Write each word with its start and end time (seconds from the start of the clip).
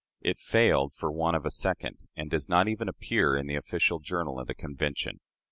It 0.19 0.39
failed 0.39 0.95
for 0.95 1.11
want 1.11 1.37
of 1.37 1.45
a 1.45 1.51
second, 1.51 1.99
and 2.15 2.27
does 2.31 2.49
not 2.49 2.67
even 2.67 2.89
appear 2.89 3.37
in 3.37 3.45
the 3.45 3.55
official 3.55 3.99
journal 3.99 4.39
of 4.39 4.47
the 4.47 4.55
Convention. 4.55 5.19